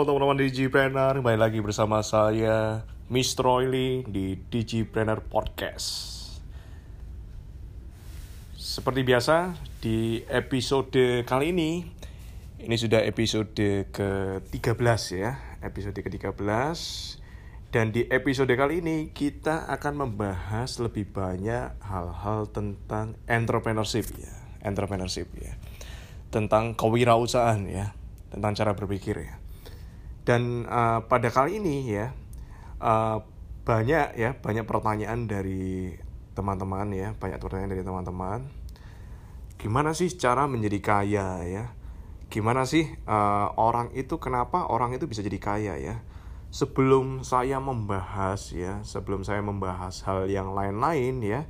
[0.00, 3.44] Halo teman-teman Digipreneur, kembali lagi bersama saya Mr.
[3.44, 6.16] Royli di Digipreneur Podcast.
[8.56, 11.84] Seperti biasa di episode kali ini,
[12.64, 13.52] ini sudah episode
[13.92, 16.40] ke-13 ya, episode ke-13.
[17.68, 24.32] Dan di episode kali ini kita akan membahas lebih banyak hal-hal tentang entrepreneurship ya,
[24.64, 25.60] entrepreneurship ya.
[26.32, 27.92] Tentang kewirausahaan ya,
[28.32, 29.36] tentang cara berpikir ya.
[30.24, 32.12] Dan uh, pada kali ini ya
[32.80, 33.24] uh,
[33.64, 35.94] banyak ya banyak pertanyaan dari
[36.32, 38.40] teman-teman ya banyak pertanyaan dari teman-teman.
[39.60, 41.64] Gimana sih cara menjadi kaya ya?
[42.32, 45.96] Gimana sih uh, orang itu kenapa orang itu bisa jadi kaya ya?
[46.50, 51.46] Sebelum saya membahas ya, sebelum saya membahas hal yang lain-lain ya,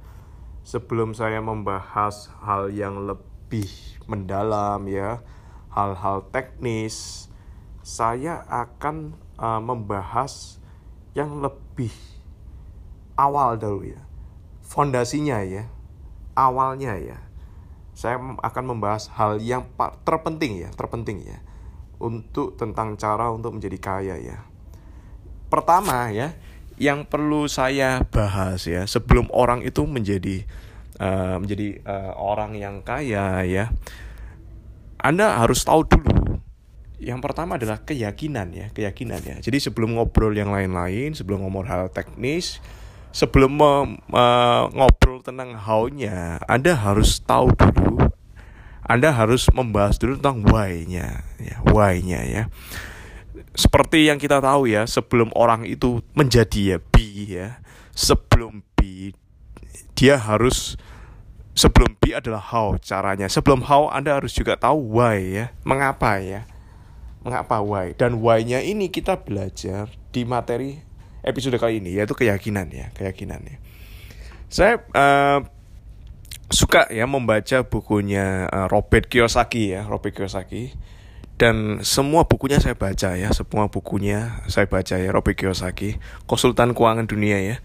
[0.66, 3.70] sebelum saya membahas hal yang lebih
[4.10, 5.24] mendalam ya,
[5.72, 7.29] hal-hal teknis,
[7.90, 10.62] saya akan uh, membahas
[11.18, 11.90] yang lebih
[13.18, 13.98] awal dulu ya.
[14.62, 15.66] Fondasinya ya.
[16.38, 17.18] Awalnya ya.
[17.90, 19.66] Saya akan membahas hal yang
[20.06, 21.42] terpenting ya, terpenting ya.
[21.98, 24.38] Untuk tentang cara untuk menjadi kaya ya.
[25.50, 26.38] Pertama ya,
[26.78, 30.46] yang perlu saya bahas ya sebelum orang itu menjadi
[31.02, 33.74] uh, menjadi uh, orang yang kaya ya
[35.00, 36.19] anda harus tahu dulu.
[37.00, 39.36] Yang pertama adalah keyakinan ya, keyakinan ya.
[39.40, 42.60] Jadi sebelum ngobrol yang lain-lain, sebelum ngomong hal teknis,
[43.08, 48.12] sebelum uh, ngobrol tentang how-nya, Anda harus tahu dulu.
[48.84, 52.42] Anda harus membahas dulu tentang why-nya, ya, why-nya ya.
[53.56, 57.64] Seperti yang kita tahu ya, sebelum orang itu menjadi ya B ya,
[57.96, 59.10] sebelum B
[59.96, 60.76] dia harus
[61.54, 63.28] sebelum B adalah how caranya.
[63.28, 65.46] Sebelum how Anda harus juga tahu why ya.
[65.62, 66.49] Mengapa ya?
[67.20, 67.92] Mengapa why?
[67.96, 70.80] Dan why-nya ini kita belajar di materi
[71.20, 73.56] episode kali ini yaitu keyakinan ya, keyakinan ya.
[74.50, 75.44] Saya uh,
[76.50, 80.72] suka ya membaca bukunya uh, Robert Kiyosaki ya, Robert Kiyosaki.
[81.40, 85.96] Dan semua bukunya saya baca ya, semua bukunya saya baca ya Robert Kiyosaki,
[86.28, 87.56] konsultan keuangan dunia ya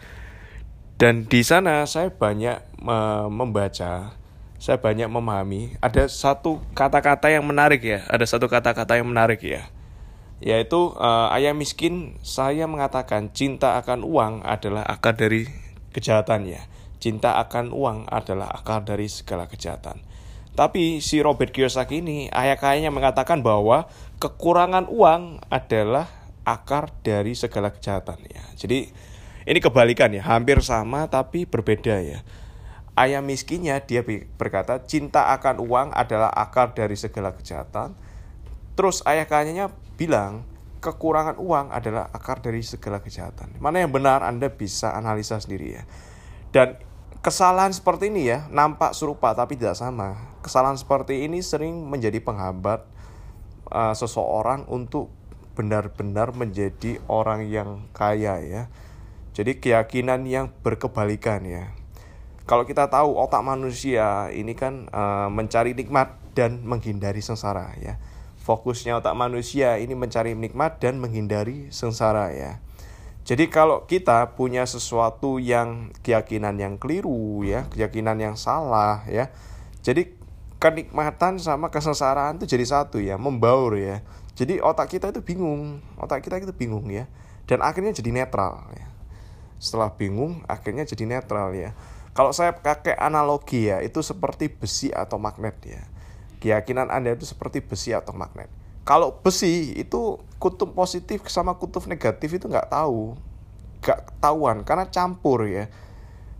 [0.95, 4.15] dan di sana saya banyak uh, membaca,
[4.57, 5.75] saya banyak memahami.
[5.83, 9.67] Ada satu kata-kata yang menarik ya, ada satu kata-kata yang menarik ya,
[10.39, 12.17] yaitu uh, ayah miskin.
[12.23, 15.47] Saya mengatakan cinta akan uang adalah akar dari
[15.91, 16.61] kejahatan ya.
[16.99, 20.01] Cinta akan uang adalah akar dari segala kejahatan.
[20.55, 23.91] Tapi si Robert Kiyosaki ini ayah kayaknya mengatakan bahwa
[24.23, 26.07] kekurangan uang adalah
[26.47, 28.43] akar dari segala kejahatan ya.
[28.55, 28.87] Jadi
[29.45, 32.23] ini kebalikan ya, hampir sama tapi berbeda ya.
[32.95, 34.07] Ayah miskinnya dia
[34.39, 37.91] berkata cinta akan uang adalah akar dari segala kejahatan.
[38.79, 40.47] Terus ayah kayanya bilang
[40.79, 43.59] kekurangan uang adalah akar dari segala kejahatan.
[43.59, 45.83] Mana yang benar Anda bisa analisa sendiri ya.
[46.55, 46.79] Dan
[47.19, 50.15] kesalahan seperti ini ya nampak serupa tapi tidak sama.
[50.39, 52.87] Kesalahan seperti ini sering menjadi penghambat
[53.75, 55.11] uh, seseorang untuk
[55.55, 58.67] benar-benar menjadi orang yang kaya ya
[59.35, 61.75] jadi keyakinan yang berkebalikan ya.
[62.45, 67.97] Kalau kita tahu otak manusia ini kan uh, mencari nikmat dan menghindari sengsara ya.
[68.45, 72.61] Fokusnya otak manusia ini mencari nikmat dan menghindari sengsara ya.
[73.25, 79.33] Jadi kalau kita punya sesuatu yang keyakinan yang keliru ya, keyakinan yang salah ya.
[79.81, 80.13] Jadi
[80.61, 84.05] kenikmatan sama kesengsaraan itu jadi satu ya, membaur ya.
[84.37, 87.09] Jadi otak kita itu bingung, otak kita itu bingung ya.
[87.49, 88.85] Dan akhirnya jadi netral ya
[89.65, 91.71] setelah bingung akhirnya jadi netral ya
[92.15, 95.83] kalau saya pakai analogi ya itu seperti besi atau magnet ya.
[96.39, 98.47] Keyakinan anda itu seperti besi atau magnet.
[98.87, 103.19] Kalau besi itu kutub positif sama kutub negatif itu nggak tahu.
[103.83, 105.67] Nggak tahuan karena campur ya.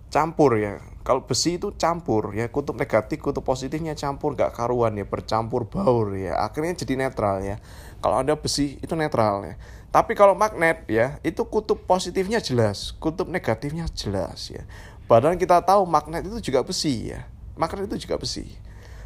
[0.07, 0.79] Campur ya.
[1.03, 6.15] Kalau besi itu campur ya kutub negatif kutub positifnya campur nggak karuan ya bercampur baur
[6.15, 6.39] ya.
[6.39, 7.59] Akhirnya jadi netral ya.
[7.99, 9.59] Kalau ada besi itu netral ya.
[9.95, 14.67] Tapi kalau magnet ya, itu kutub positifnya jelas, kutub negatifnya jelas ya.
[15.05, 17.29] Padahal kita tahu magnet itu juga besi ya.
[17.55, 18.49] Magnet itu juga besi.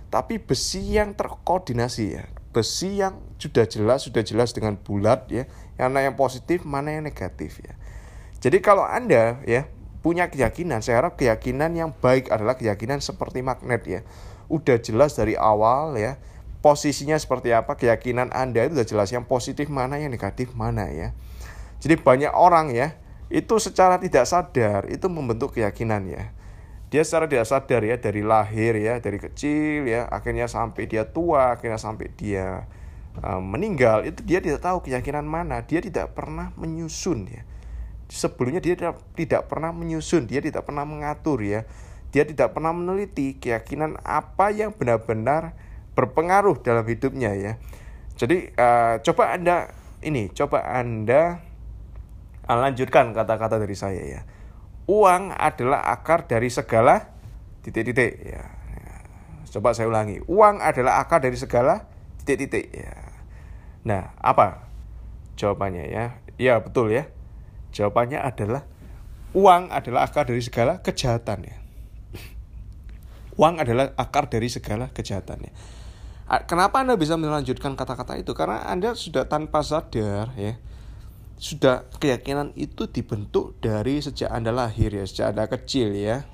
[0.10, 2.25] Tapi besi yang terkoordinasi ya.
[2.50, 5.46] Besi yang sudah jelas, sudah jelas dengan bulat ya.
[5.78, 7.75] Mana yang positif, mana yang negatif ya.
[8.40, 9.68] Jadi kalau Anda ya
[10.00, 14.01] punya keyakinan, saya harap keyakinan yang baik adalah keyakinan seperti magnet ya.
[14.48, 16.18] Udah jelas dari awal ya
[16.60, 21.16] posisinya seperti apa, keyakinan Anda itu sudah jelas yang positif mana, yang negatif mana ya.
[21.80, 26.33] Jadi banyak orang ya, itu secara tidak sadar itu membentuk keyakinan ya.
[26.89, 31.53] Dia secara tidak sadar ya dari lahir ya, dari kecil ya, akhirnya sampai dia tua,
[31.53, 32.65] akhirnya sampai dia
[33.21, 35.61] uh, meninggal itu dia tidak tahu keyakinan mana.
[35.69, 37.45] Dia tidak pernah menyusun ya.
[38.09, 41.69] Sebelumnya dia tidak, tidak pernah menyusun dia tidak pernah mengatur ya.
[42.09, 45.53] Dia tidak pernah meneliti keyakinan apa yang benar-benar
[45.93, 47.61] berpengaruh dalam hidupnya ya.
[48.17, 49.69] Jadi uh, coba anda
[50.01, 51.45] ini coba anda
[52.57, 54.22] lanjutkan kata-kata dari saya ya
[54.90, 57.13] uang adalah akar dari segala
[57.62, 58.44] titik-titik ya.
[59.54, 61.86] coba saya ulangi uang adalah akar dari segala
[62.25, 62.98] titik-titik ya
[63.86, 64.66] nah apa
[65.38, 66.06] jawabannya ya
[66.42, 67.06] ya betul ya
[67.69, 68.66] jawabannya adalah
[69.38, 71.60] uang adalah akar dari segala kejahatan ya
[73.40, 75.54] Uang adalah akar dari segala kejahatan ya.
[76.44, 78.36] Kenapa Anda bisa melanjutkan kata-kata itu?
[78.36, 80.60] Karena Anda sudah tanpa sadar ya.
[81.39, 86.27] Sudah keyakinan itu dibentuk dari sejak Anda lahir ya, sejak Anda kecil ya.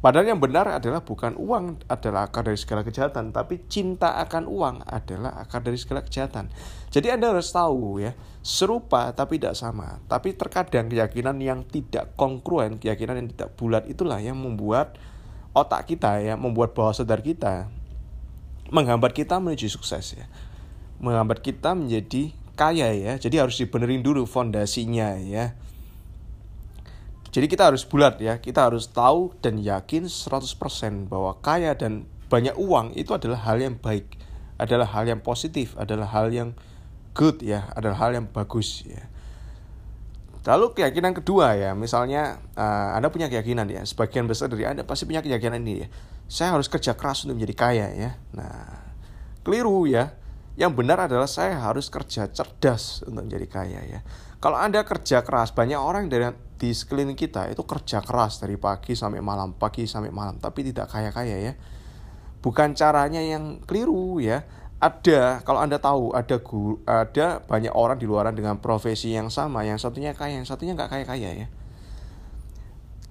[0.00, 4.76] Padahal yang benar adalah bukan uang adalah akar dari segala kejahatan, tapi cinta akan uang
[4.86, 6.48] adalah akar dari segala kejahatan.
[6.88, 10.00] Jadi Anda harus tahu ya, serupa tapi tidak sama.
[10.08, 14.96] Tapi terkadang keyakinan yang tidak kongruen, keyakinan yang tidak bulat itulah yang membuat
[15.56, 17.72] otak kita ya membuat bawah sadar kita
[18.68, 20.28] menghambat kita menuju sukses ya
[21.00, 25.52] menghambat kita menjadi kaya ya jadi harus dibenerin dulu fondasinya ya
[27.30, 32.56] jadi kita harus bulat ya kita harus tahu dan yakin 100% bahwa kaya dan banyak
[32.56, 34.16] uang itu adalah hal yang baik
[34.56, 36.56] adalah hal yang positif adalah hal yang
[37.12, 39.04] good ya adalah hal yang bagus ya
[40.46, 45.02] Lalu keyakinan kedua ya, misalnya uh, Anda punya keyakinan ya, sebagian besar dari Anda pasti
[45.02, 45.88] punya keyakinan ini ya.
[46.30, 48.10] Saya harus kerja keras untuk menjadi kaya ya.
[48.30, 48.94] Nah,
[49.42, 50.14] keliru ya.
[50.56, 54.00] Yang benar adalah saya harus kerja cerdas untuk menjadi kaya ya.
[54.40, 58.96] Kalau Anda kerja keras, banyak orang dari di sekeliling kita itu kerja keras dari pagi
[58.96, 61.52] sampai malam, pagi sampai malam, tapi tidak kaya-kaya ya.
[62.40, 64.44] Bukan caranya yang keliru ya
[64.76, 69.64] ada kalau anda tahu ada guru, ada banyak orang di luaran dengan profesi yang sama
[69.64, 71.46] yang satunya kaya yang satunya nggak kaya kaya ya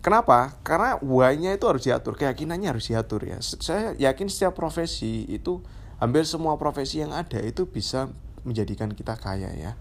[0.06, 5.65] kenapa karena why-nya itu harus diatur keyakinannya harus diatur ya saya yakin setiap profesi itu
[6.06, 8.13] hampir semua profesi yang ada itu bisa
[8.46, 9.74] menjadikan kita kaya ya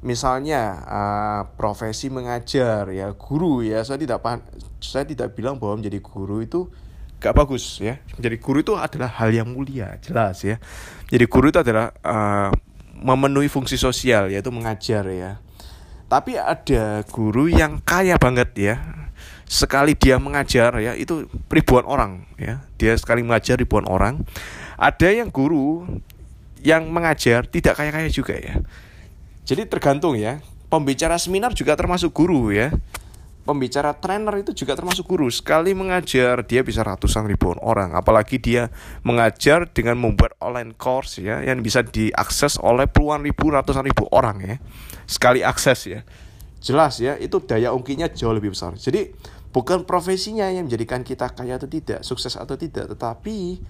[0.00, 4.22] misalnya uh, profesi mengajar ya guru ya saya tidak
[4.78, 6.70] saya tidak bilang bahwa menjadi guru itu
[7.18, 7.98] gak bagus ya.
[8.14, 10.62] Menjadi guru itu adalah hal yang mulia, jelas ya.
[11.10, 12.50] Jadi guru itu adalah uh,
[12.94, 15.42] memenuhi fungsi sosial yaitu mengajar ya.
[16.08, 18.76] Tapi ada guru yang kaya banget ya.
[19.48, 22.64] Sekali dia mengajar ya itu ribuan orang ya.
[22.78, 24.22] Dia sekali mengajar ribuan orang.
[24.78, 25.84] Ada yang guru
[26.62, 28.62] yang mengajar tidak kaya-kaya juga ya.
[29.42, 30.38] Jadi tergantung ya.
[30.68, 32.68] Pembicara seminar juga termasuk guru ya
[33.48, 35.32] pembicara trainer itu juga termasuk guru.
[35.32, 37.96] Sekali mengajar dia bisa ratusan ribuan orang.
[37.96, 38.68] Apalagi dia
[39.00, 44.44] mengajar dengan membuat online course ya yang bisa diakses oleh puluhan ribu ratusan ribu orang
[44.44, 44.56] ya.
[45.08, 46.04] Sekali akses ya.
[46.60, 48.76] Jelas ya, itu daya ungkitnya jauh lebih besar.
[48.76, 49.14] Jadi
[49.54, 53.62] bukan profesinya yang menjadikan kita kaya atau tidak, sukses atau tidak, tetapi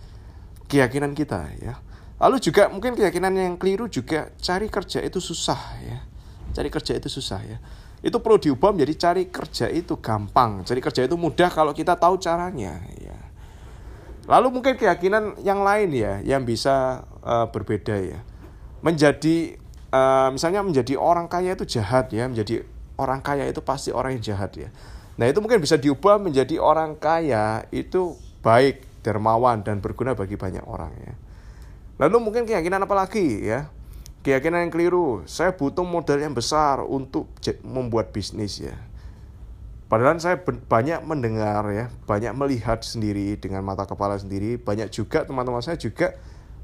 [0.69, 1.81] keyakinan kita ya.
[2.19, 5.99] Lalu juga mungkin keyakinan yang keliru juga cari kerja itu susah ya.
[6.53, 7.59] Cari kerja itu susah ya.
[8.03, 10.63] Itu perlu diubah menjadi cari kerja itu gampang.
[10.63, 13.19] Cari kerja itu mudah kalau kita tahu caranya ya.
[14.29, 18.21] Lalu mungkin keyakinan yang lain ya yang bisa uh, berbeda ya.
[18.83, 19.57] Menjadi
[19.95, 22.27] uh, misalnya menjadi orang kaya itu jahat ya.
[22.27, 22.67] Menjadi
[22.99, 24.69] orang kaya itu pasti orang yang jahat ya.
[25.19, 30.65] Nah itu mungkin bisa diubah menjadi orang kaya itu baik dermawan dan berguna bagi banyak
[30.67, 31.15] orang ya
[31.99, 33.71] lalu mungkin keyakinan apa lagi ya
[34.23, 35.25] keyakinan yang keliru.
[35.25, 37.31] Saya butuh modal yang besar untuk
[37.65, 38.77] membuat bisnis ya.
[39.89, 45.65] Padahal saya banyak mendengar ya, banyak melihat sendiri dengan mata kepala sendiri, banyak juga teman-teman
[45.65, 46.13] saya juga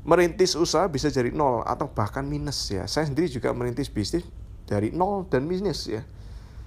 [0.04, 2.84] merintis usaha bisa jadi nol atau bahkan minus ya.
[2.84, 4.28] Saya sendiri juga merintis bisnis
[4.68, 6.04] dari nol dan minus ya.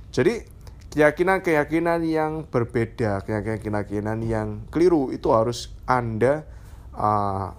[0.09, 0.49] Jadi
[0.97, 6.49] keyakinan-keyakinan yang berbeda, keyakinan-keyakinan yang keliru itu harus Anda
[6.97, 7.53] uh,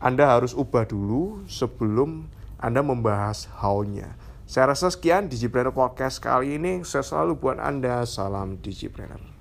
[0.00, 2.32] Anda harus ubah dulu sebelum
[2.64, 4.16] anda membahas how-nya.
[4.48, 6.80] Saya rasa sekian Digipreneur Podcast kali ini.
[6.80, 8.08] Saya selalu buat Anda.
[8.08, 9.33] Salam Digipreneur.